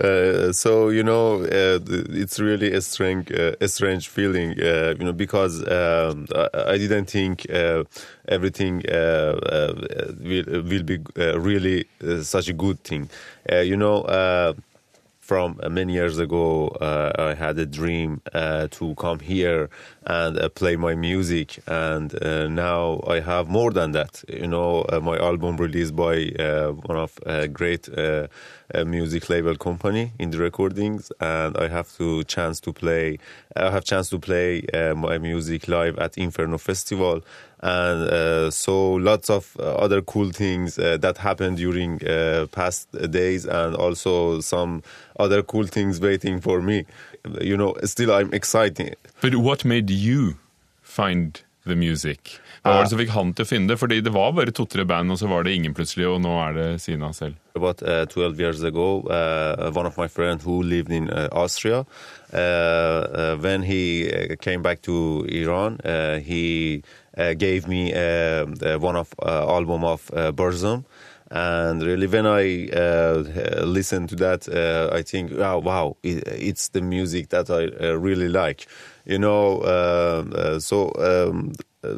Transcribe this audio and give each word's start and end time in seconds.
uh, 0.00 0.52
so 0.52 0.88
you 0.88 1.02
know, 1.02 1.42
uh, 1.42 1.78
it's 2.10 2.38
really 2.38 2.72
a 2.72 2.80
strange, 2.80 3.30
uh, 3.32 3.52
a 3.60 3.68
strange 3.68 4.08
feeling. 4.08 4.50
Uh, 4.60 4.94
you 4.98 5.04
know, 5.04 5.12
because 5.12 5.60
um, 5.68 6.26
I, 6.34 6.48
I 6.72 6.78
didn't 6.78 7.06
think 7.06 7.46
everything 8.28 8.82
will, 8.86 10.62
will 10.62 10.82
be 10.82 10.98
really 11.16 11.86
such 12.22 12.48
a 12.48 12.52
good 12.52 12.82
thing. 12.84 13.08
You 13.50 13.76
know. 13.76 14.54
From 15.26 15.58
uh, 15.60 15.68
many 15.68 15.94
years 15.94 16.20
ago, 16.20 16.68
uh, 16.68 17.10
I 17.18 17.34
had 17.34 17.58
a 17.58 17.66
dream 17.66 18.20
uh, 18.32 18.68
to 18.70 18.94
come 18.94 19.18
here 19.18 19.70
and 20.06 20.38
uh, 20.38 20.48
play 20.50 20.76
my 20.76 20.94
music, 20.94 21.58
and 21.66 22.14
uh, 22.22 22.46
now 22.46 23.00
I 23.08 23.18
have 23.18 23.48
more 23.48 23.72
than 23.72 23.90
that. 23.90 24.22
You 24.28 24.46
know, 24.46 24.82
uh, 24.82 25.00
my 25.00 25.18
album 25.18 25.56
released 25.56 25.96
by 25.96 26.30
one 26.84 26.96
of 26.96 27.18
great 27.52 27.88
music 28.84 29.28
label 29.28 29.56
company 29.56 30.12
in 30.20 30.30
the 30.30 30.38
recordings, 30.38 31.10
and 31.20 31.56
I 31.56 31.66
have 31.66 31.92
to 31.96 32.22
chance 32.22 32.60
to 32.60 32.72
play. 32.72 33.18
I 33.56 33.70
have 33.72 33.82
chance 33.82 34.08
to 34.10 34.20
play 34.20 34.62
my 34.94 35.18
music 35.18 35.66
live 35.66 35.98
at 35.98 36.16
Inferno 36.16 36.58
Festival, 36.58 37.22
and 37.60 38.08
uh, 38.10 38.50
so 38.50 38.92
lots 38.92 39.30
of 39.30 39.56
uh, 39.58 39.62
other 39.76 40.02
cool 40.02 40.30
things 40.30 40.78
uh, 40.78 40.98
that 40.98 41.18
happened 41.18 41.56
during 41.56 41.98
past 42.52 42.88
days, 43.10 43.44
and 43.46 43.74
also 43.76 44.40
some 44.40 44.82
other 45.18 45.42
cool 45.42 45.66
things 45.66 46.00
waiting 46.00 46.40
for 46.40 46.60
me. 46.60 46.84
You 47.40 47.56
know, 47.56 47.74
still 47.84 48.12
I'm 48.12 48.32
excited. 48.32 48.96
But 49.20 49.36
what 49.36 49.64
made 49.64 49.90
you 49.90 50.36
find 50.82 51.40
the 51.66 51.76
music? 51.76 52.38
Hva 52.62 52.72
var 52.74 52.82
det 52.86 52.90
som 52.90 52.98
fikk 52.98 53.12
han 53.14 53.32
til 53.36 53.46
å 53.46 53.48
finne 53.48 53.70
det? 53.70 53.78
Fordi 53.78 54.00
det 54.02 54.12
var 54.14 54.32
bare 54.34 54.54
to-tre 54.54 54.84
band, 54.88 55.12
og 55.14 55.20
så 55.20 55.28
var 55.30 55.44
det 55.46 55.54
ingen 55.54 55.74
plutselig, 55.74 56.08
og 56.10 56.20
nå 56.24 56.32
er 56.42 56.56
det 56.56 56.66
Sina 56.82 57.12
selv. 57.14 57.36
About 57.54 57.82
uh, 57.82 58.04
12 58.10 58.40
years 58.40 58.62
ago, 58.62 59.02
uh, 59.08 59.70
one 59.70 59.86
of 59.86 59.96
my 59.96 60.08
friends 60.08 60.44
who 60.44 60.62
lived 60.62 60.90
in 60.92 61.08
uh, 61.10 61.28
Austria, 61.32 61.84
uh, 62.32 62.36
uh, 62.36 63.36
when 63.36 63.62
he 63.62 64.10
uh, 64.10 64.36
came 64.40 64.62
back 64.62 64.82
to 64.82 65.24
Iran, 65.28 65.80
uh, 65.84 66.18
he 66.18 66.82
uh, 67.16 67.34
gave 67.34 67.68
me 67.68 67.92
one 68.78 68.96
of 68.96 69.14
uh, 69.22 69.46
album 69.48 69.84
of 69.84 70.10
uh, 70.12 70.32
Burzum. 70.32 70.84
And 71.30 71.82
really, 71.82 72.06
when 72.06 72.26
I 72.26 72.68
uh, 72.68 73.64
listen 73.64 74.06
to 74.08 74.16
that, 74.16 74.48
uh, 74.48 74.94
I 74.94 75.02
think, 75.02 75.32
wow, 75.32 75.58
wow, 75.58 75.96
it, 76.02 76.26
it's 76.28 76.68
the 76.68 76.80
music 76.80 77.30
that 77.30 77.50
I 77.50 77.64
uh, 77.84 77.94
really 77.94 78.28
like. 78.28 78.66
You 79.04 79.18
know, 79.18 79.60
uh, 79.60 80.24
uh, 80.34 80.60
so 80.60 80.92
um, 80.98 81.52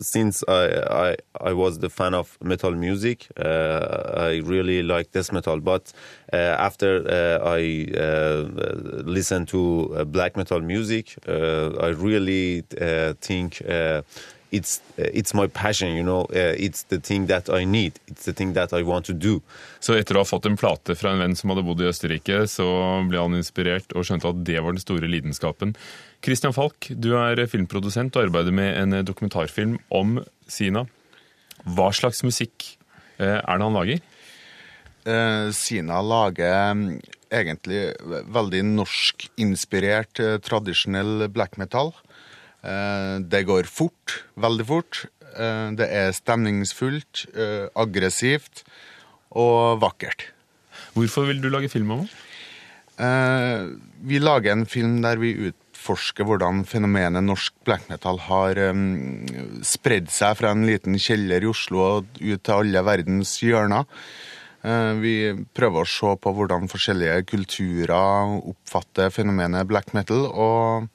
since 0.00 0.44
I, 0.48 0.66
I 0.90 1.16
I 1.40 1.52
was 1.52 1.78
the 1.78 1.88
fan 1.90 2.14
of 2.14 2.36
metal 2.42 2.72
music, 2.72 3.28
uh, 3.38 4.12
I 4.16 4.36
really 4.44 4.82
like 4.82 5.12
death 5.12 5.32
metal. 5.32 5.60
But 5.60 5.92
uh, 6.32 6.36
after 6.36 7.04
I 7.42 7.86
listened 9.04 9.48
to 9.48 10.04
black 10.06 10.36
metal 10.36 10.60
music, 10.60 11.16
I 11.26 11.88
really 11.88 12.62
think. 13.20 13.62
Uh, 14.50 14.56
it's 14.56 14.80
it's 14.96 15.34
my 15.34 15.46
passion, 15.46 15.94
you 15.96 16.02
know. 16.02 16.22
Uh, 16.30 16.54
it's 16.56 16.84
the 16.84 16.98
thing 16.98 17.26
that 17.26 17.48
I 17.48 17.64
need. 17.64 17.98
It's 18.08 18.24
the 18.24 18.32
thing 18.32 18.54
that 18.54 18.72
I 18.72 18.82
want 18.82 19.06
to 19.06 19.12
do. 19.12 19.40
Så 19.80 19.94
etter 19.94 20.16
å 20.16 20.24
ha 20.24 20.28
fått 20.28 20.46
en 20.46 20.56
plate 20.56 20.94
fra 20.98 21.12
en 21.14 21.22
venn 21.22 21.36
som 21.36 21.50
hadde 21.50 21.64
bodd 21.66 21.80
i 21.80 21.88
Østerrike, 21.88 22.46
så 22.50 22.66
ble 23.08 23.20
han 23.20 23.36
inspirert 23.38 23.92
og 23.94 24.04
skjønte 24.06 24.30
at 24.30 24.44
det 24.44 24.60
var 24.60 24.74
den 24.74 24.82
store 24.82 25.08
lidenskapen. 25.10 25.74
Christian 26.24 26.52
Falk, 26.52 26.90
du 26.90 27.14
er 27.16 27.40
filmprodusent 27.48 28.16
og 28.16 28.28
arbeider 28.28 28.52
med 28.52 28.76
en 28.76 29.04
dokumentarfilm 29.06 29.78
om 29.88 30.18
Sina. 30.50 30.84
Hva 31.64 31.90
slags 31.96 32.24
musikk 32.26 32.74
eh, 33.20 33.38
er 33.38 33.56
det 33.60 33.64
han 33.64 33.76
lager? 33.76 34.02
Eh, 35.08 35.48
Sina 35.56 36.02
lager 36.04 36.74
mm, 36.76 36.84
egentlig 37.32 37.82
veldig 38.34 38.62
norskinspirert, 38.74 40.20
eh, 40.20 40.38
tradisjonell 40.44 41.28
black 41.32 41.56
metal. 41.60 41.94
Eh, 42.60 43.16
det 43.24 43.46
går 43.48 43.68
fort, 43.70 44.20
veldig 44.36 44.66
fort. 44.68 45.04
Eh, 45.36 45.68
det 45.78 45.86
er 45.86 46.12
stemningsfullt, 46.16 47.26
eh, 47.34 47.68
aggressivt 47.78 48.64
og 49.30 49.80
vakkert. 49.82 50.30
Hvorfor 50.94 51.26
vil 51.26 51.40
du 51.40 51.48
lage 51.48 51.70
film 51.70 51.90
om? 51.90 52.08
Eh, 52.98 53.66
vi 54.02 54.18
lager 54.18 54.52
en 54.52 54.66
film 54.66 55.00
der 55.02 55.16
vi 55.16 55.50
utforsker 55.50 56.24
hvordan 56.24 56.64
fenomenet 56.66 57.22
norsk 57.22 57.54
black 57.64 57.88
metal 57.88 58.18
har 58.18 58.54
spredd 59.62 60.10
seg 60.10 60.36
fra 60.36 60.50
en 60.50 60.66
liten 60.66 60.98
kjeller 60.98 61.40
i 61.40 61.48
Oslo 61.48 61.78
og 61.78 62.06
ut 62.20 62.42
til 62.42 62.54
alle 62.54 62.84
verdens 62.84 63.38
hjørner. 63.40 63.86
Vi 65.00 65.32
prøver 65.56 65.80
å 65.80 65.88
se 65.88 66.10
på 66.20 66.34
hvordan 66.36 66.68
forskjellige 66.68 67.24
kulturer 67.24 68.36
oppfatter 68.44 69.08
fenomenet 69.08 69.66
black 69.66 69.94
metal. 69.94 70.26
og 70.26 70.90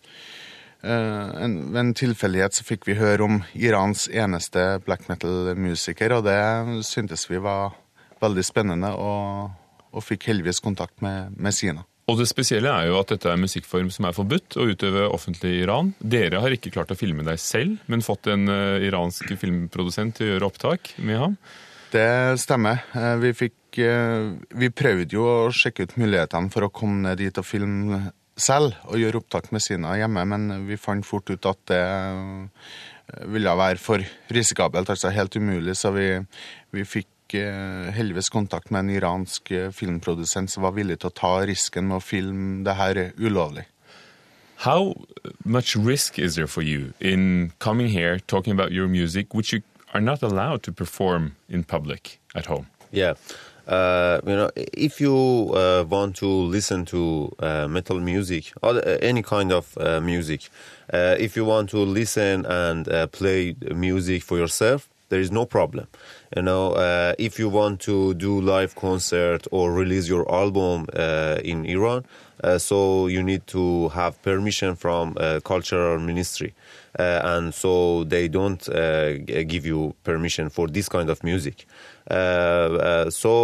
en, 0.85 1.57
Ved 1.73 1.81
en 1.81 1.94
tilfeldighet 1.97 2.57
så 2.57 2.66
fikk 2.68 2.88
vi 2.90 2.97
høre 3.00 3.25
om 3.25 3.41
Irans 3.57 4.07
eneste 4.12 4.79
black 4.85 5.07
metal-musiker, 5.09 6.13
og 6.18 6.25
det 6.28 6.85
syntes 6.88 7.28
vi 7.29 7.41
var 7.41 7.75
veldig 8.22 8.46
spennende, 8.46 8.94
og, 8.95 9.51
og 9.91 10.06
fikk 10.06 10.29
heldigvis 10.31 10.63
kontakt 10.63 11.01
med, 11.06 11.35
med 11.38 11.56
Sina. 11.56 11.85
Og 12.06 12.19
det 12.19 12.28
spesielle 12.29 12.69
er 12.69 12.91
jo 12.91 13.00
at 13.00 13.09
dette 13.09 13.25
er 13.25 13.34
en 13.34 13.41
musikkform 13.41 13.88
som 13.94 14.06
er 14.06 14.13
forbudt 14.13 14.59
å 14.62 14.68
utøve 14.69 15.07
offentlig 15.09 15.56
i 15.56 15.62
Iran. 15.63 15.90
Dere 15.97 16.41
har 16.44 16.53
ikke 16.53 16.69
klart 16.75 16.94
å 16.94 16.97
filme 17.00 17.25
deg 17.25 17.41
selv, 17.41 17.79
men 17.90 18.06
fått 18.06 18.29
en 18.29 18.45
uh, 18.45 18.78
iransk 18.85 19.34
filmprodusent 19.41 20.19
til 20.19 20.28
å 20.28 20.35
gjøre 20.35 20.50
opptak 20.51 20.94
med 21.01 21.18
ham. 21.24 21.40
Det 21.95 22.38
stemmer. 22.41 22.84
Eh, 22.97 23.16
Vi, 23.24 23.31
fikk, 23.38 23.78
eh, 23.79 24.34
vi 24.57 24.68
prøvde 24.74 25.16
jo 25.16 25.24
å 25.24 25.51
sjekke 25.53 25.85
ut 25.85 25.94
mulighetene 26.01 26.51
for 26.51 26.66
å 26.66 26.72
komme 26.74 27.06
ned 27.06 27.22
dit 27.22 27.38
og 27.40 27.45
filme 27.47 28.01
selv 28.35 28.75
og 28.90 29.00
gjøre 29.00 29.22
opptak 29.22 29.51
med 29.56 29.63
Sina 29.63 29.96
hjemme, 30.00 30.25
men 30.28 30.68
vi 30.68 30.78
fant 30.79 31.06
fort 31.07 31.29
ut 31.31 31.47
at 31.47 31.62
det 31.72 31.81
eh, 31.81 33.28
ville 33.31 33.57
være 33.57 33.79
for 33.81 34.03
risikabelt, 34.34 34.90
altså 34.90 35.13
helt 35.13 35.35
umulig, 35.35 35.78
så 35.79 35.94
vi, 35.96 36.09
vi 36.75 36.84
fikk 36.88 37.38
eh, 37.40 37.91
heldigvis 37.95 38.31
kontakt 38.34 38.74
med 38.74 38.85
en 38.85 38.95
iransk 38.97 39.51
eh, 39.56 39.72
filmprodusent 39.75 40.51
som 40.51 40.66
var 40.68 40.75
villig 40.75 41.00
til 41.00 41.12
å 41.12 41.16
ta 41.16 41.34
risken 41.47 41.88
med 41.90 42.01
å 42.01 42.03
filme 42.03 42.66
det 42.68 42.75
her 42.79 43.01
ulovlig. 43.22 43.68
How 44.63 44.94
much 45.44 45.75
risk 45.75 46.18
is 46.18 46.35
there 46.35 46.47
for 46.47 46.63
you 46.63 46.94
in 47.00 47.51
coming 47.59 47.90
here, 47.90 48.19
talking 48.19 48.53
about 48.53 48.72
your 48.72 48.88
music, 48.88 49.34
which 49.34 49.51
you 49.51 49.62
are 49.94 50.01
not 50.01 50.24
allowed 50.24 50.63
to 50.63 50.72
perform 50.72 51.35
in 51.50 51.63
public 51.63 52.19
at 52.34 52.45
home? 52.45 52.68
Yeah. 52.91 53.16
Uh, 53.68 54.22
you 54.26 54.36
know, 54.36 54.50
if 54.56 55.02
you 55.02 55.52
uh, 55.56 55.84
want 55.90 56.16
to 56.18 56.28
listen 56.28 56.86
to 56.86 57.34
uh, 57.40 57.68
metal 57.68 58.00
music 58.00 58.52
or 58.62 58.76
uh, 58.76 58.98
any 59.02 59.24
kind 59.24 59.52
of 59.52 59.76
uh, 59.80 60.00
music, 60.00 60.50
uh, 60.94 61.16
if 61.18 61.36
you 61.36 61.44
want 61.46 61.70
to 61.70 61.80
listen 61.80 62.46
and 62.46 63.12
play 63.12 63.56
music 63.74 64.24
for 64.24 64.38
yourself, 64.38 64.88
there 65.10 65.20
is 65.20 65.32
no 65.32 65.46
problem. 65.46 65.88
You 66.36 66.42
know, 66.42 66.74
uh, 66.74 67.14
if 67.18 67.40
you 67.40 67.50
want 67.50 67.80
to 67.82 68.14
do 68.16 68.42
live 68.42 68.76
concert 68.76 69.48
or 69.52 69.72
release 69.72 70.08
your 70.08 70.30
album 70.34 70.88
uh, 70.94 71.40
in 71.44 71.66
Iran, 71.66 72.06
uh, 72.44 72.58
so 72.58 73.08
you 73.08 73.24
need 73.24 73.48
to 73.48 73.90
have 73.90 74.22
permission 74.22 74.76
from 74.76 75.16
uh, 75.18 75.40
cultural 75.44 76.00
ministry, 76.00 76.54
uh, 77.00 77.22
and 77.24 77.54
so 77.54 78.04
they 78.04 78.28
don't 78.28 78.68
uh, 78.70 79.18
give 79.18 79.66
you 79.66 79.96
permission 80.04 80.50
for 80.50 80.68
this 80.68 80.90
kind 80.90 81.10
of 81.10 81.24
music. 81.24 81.66
So. 82.10 83.36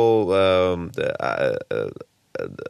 Um, 0.71 0.91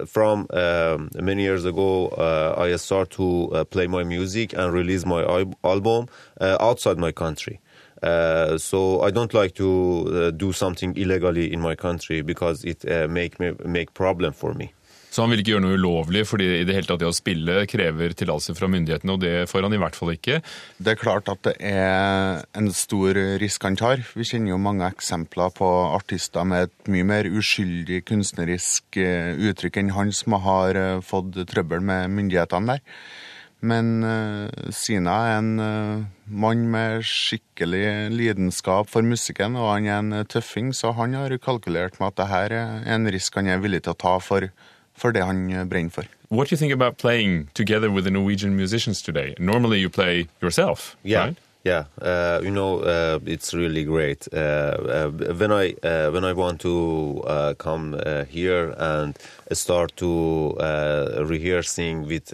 from 0.07 0.47
um, 0.51 1.09
many 1.15 1.43
years 1.43 1.65
ago, 1.65 2.07
uh, 2.09 2.55
I 2.57 2.75
start 2.77 3.11
to 3.11 3.49
uh, 3.53 3.63
play 3.63 3.87
my 3.87 4.03
music 4.03 4.53
and 4.53 4.73
release 4.73 5.05
my 5.05 5.23
al- 5.23 5.53
album 5.63 6.07
uh, 6.39 6.57
outside 6.59 6.97
my 6.97 7.11
country. 7.11 7.59
Uh, 8.03 8.57
so 8.57 9.01
I 9.01 9.11
don't 9.11 9.33
like 9.33 9.53
to 9.55 9.69
uh, 9.69 10.31
do 10.31 10.51
something 10.51 10.97
illegally 10.97 11.53
in 11.53 11.61
my 11.61 11.75
country 11.75 12.21
because 12.21 12.63
it 12.63 12.83
uh, 12.85 13.07
make 13.07 13.39
me 13.39 13.53
make 13.65 13.93
problem 13.93 14.33
for 14.33 14.53
me. 14.53 14.73
Så 15.11 15.25
han 15.25 15.33
vil 15.33 15.41
ikke 15.41 15.51
gjøre 15.51 15.63
noe 15.65 15.75
ulovlig, 15.75 16.21
fordi 16.23 16.45
i 16.61 16.63
det 16.63 16.75
hele 16.77 16.87
tatt 16.87 17.01
det 17.01 17.09
å 17.09 17.15
spille 17.15 17.65
krever 17.67 18.13
tillatelse 18.15 18.53
fra 18.55 18.69
myndighetene, 18.71 19.15
og 19.17 19.19
det 19.19 19.33
får 19.51 19.65
han 19.67 19.73
i 19.75 19.79
hvert 19.81 19.97
fall 19.99 20.13
ikke. 20.13 20.37
Det 20.79 20.93
er 20.93 21.01
klart 21.01 21.27
at 21.33 21.41
det 21.49 21.55
er 21.67 22.45
en 22.55 22.69
stor 22.71 23.19
risk 23.41 23.67
han 23.67 23.75
tar. 23.79 24.05
Vi 24.15 24.23
kjenner 24.29 24.53
jo 24.53 24.61
mange 24.63 24.87
eksempler 24.87 25.51
på 25.57 25.67
artister 25.97 26.47
med 26.47 26.69
et 26.69 26.91
mye 26.95 27.09
mer 27.09 27.27
uskyldig 27.27 28.05
kunstnerisk 28.07 29.01
eh, 29.03 29.35
uttrykk 29.51 29.81
enn 29.81 29.91
han 29.97 30.15
som 30.15 30.39
har 30.47 30.79
eh, 30.79 31.03
fått 31.03 31.43
trøbbel 31.51 31.83
med 31.91 32.15
myndighetene 32.15 32.77
der. 32.77 33.03
Men 33.61 34.01
eh, 34.01 34.69
Sina 34.73 35.15
er 35.29 35.35
en 35.37 35.51
eh, 35.61 36.05
mann 36.25 36.63
med 36.73 37.05
skikkelig 37.05 38.09
lidenskap 38.09 38.89
for 38.89 39.05
musikken, 39.05 39.55
og 39.59 39.69
han 39.75 39.85
er 39.85 39.99
en 39.99 40.15
eh, 40.17 40.25
tøffing, 40.25 40.71
så 40.73 40.95
han 40.97 41.13
har 41.13 41.35
kalkulert 41.37 41.99
med 41.99 42.09
at 42.09 42.17
det 42.17 42.29
her 42.31 42.55
er 42.57 42.89
en 42.95 43.05
risk 43.13 43.37
han 43.37 43.51
er 43.51 43.61
villig 43.61 43.83
til 43.85 43.93
å 43.93 43.99
ta 44.01 44.15
for, 44.23 44.49
for 44.97 45.13
det 45.13 45.27
han 45.27 45.45
brenner 45.69 45.93
for. 45.93 46.09
What 46.31 46.49
do 46.49 46.55
you 46.55 46.57
think 46.57 46.73
about 46.73 46.97
playing 46.97 47.49
together 47.53 47.91
with 47.91 48.05
the 48.05 48.11
Norwegian 48.11 48.55
musicians 48.55 49.01
today? 49.01 49.35
Normally 49.37 49.79
you 49.79 49.89
play 49.89 50.27
yourself, 50.41 50.95
Yeah, 51.03 51.27
right? 51.27 51.37
Yeah, 51.63 51.85
uh, 52.01 52.39
you 52.43 52.49
know, 52.49 52.79
uh, 52.79 53.19
it's 53.25 53.53
really 53.53 53.83
great. 53.83 54.27
Uh, 54.33 54.37
uh, 54.37 55.09
when 55.11 55.51
I 55.51 55.75
uh, 55.83 56.09
when 56.09 56.25
I 56.25 56.33
want 56.33 56.59
to 56.61 57.21
uh, 57.27 57.53
come 57.53 58.01
here 58.27 58.73
and 58.77 59.15
start 59.51 59.95
to 59.97 60.55
rehearsing 61.23 62.07
with 62.07 62.33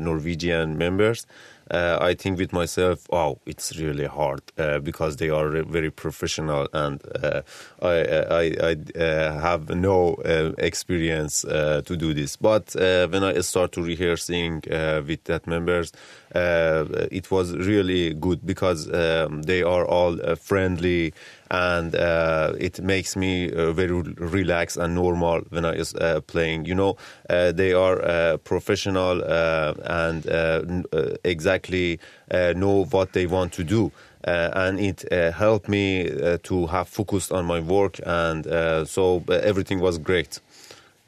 Norwegian 0.00 0.76
members, 0.76 1.26
uh, 1.70 1.98
I 2.00 2.14
think 2.14 2.38
with 2.38 2.52
myself, 2.52 3.06
oh, 3.10 3.38
it's 3.46 3.76
really 3.78 4.06
hard 4.06 4.42
uh, 4.58 4.78
because 4.78 5.16
they 5.16 5.30
are 5.30 5.62
very 5.62 5.90
professional 5.90 6.68
and 6.72 7.00
uh, 7.22 7.42
I 7.82 7.94
I, 8.42 8.42
I 8.70 8.98
uh, 8.98 9.40
have 9.40 9.70
no 9.70 10.14
uh, 10.16 10.52
experience 10.58 11.44
uh, 11.44 11.82
to 11.84 11.96
do 11.96 12.12
this. 12.14 12.36
But 12.36 12.74
uh, 12.76 13.08
when 13.08 13.24
I 13.24 13.40
start 13.40 13.72
to 13.72 13.82
rehearsing 13.82 14.62
uh, 14.70 15.02
with 15.06 15.24
that 15.24 15.46
members, 15.46 15.92
uh, 16.34 16.84
it 17.10 17.30
was 17.30 17.56
really 17.56 18.14
good 18.14 18.44
because 18.44 18.92
um, 18.92 19.42
they 19.42 19.62
are 19.62 19.86
all 19.86 20.20
uh, 20.20 20.34
friendly 20.34 21.14
and 21.50 21.94
uh, 21.94 22.52
it 22.58 22.80
makes 22.82 23.16
me 23.16 23.50
uh, 23.52 23.72
very 23.72 24.02
relaxed 24.16 24.76
and 24.76 24.94
normal 24.94 25.42
when 25.50 25.64
I 25.64 25.72
is 25.74 25.94
uh, 25.94 26.20
playing. 26.26 26.66
You 26.66 26.74
know, 26.74 26.96
uh, 27.30 27.52
they 27.52 27.72
are 27.72 28.00
uh, 28.02 28.36
professional 28.38 29.22
uh, 29.22 29.74
and 29.84 30.26
uh, 30.26 30.62
uh, 30.92 31.16
exactly 31.24 31.98
uh, 32.30 32.52
know 32.56 32.84
what 32.90 33.12
they 33.12 33.26
want 33.26 33.52
to 33.54 33.64
do. 33.64 33.90
And 34.26 34.80
it 34.80 35.04
uh, 35.12 35.32
helped 35.32 35.68
me 35.68 36.08
uh, 36.10 36.38
to 36.44 36.66
have 36.68 36.88
focused 36.88 37.30
on 37.30 37.44
my 37.44 37.60
work, 37.60 38.00
and 38.06 38.46
uh, 38.46 38.84
so 38.86 39.22
uh, 39.28 39.32
everything 39.42 39.80
was 39.80 39.98
great. 39.98 40.40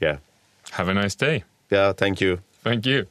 Yeah, 0.00 0.18
Have 0.72 0.88
a 0.90 0.94
nice 0.94 1.14
day. 1.16 1.44
yeah. 1.70 1.92
Thank 1.94 2.20
you. 2.20 2.40
Thank 2.62 2.84
you. 2.84 3.06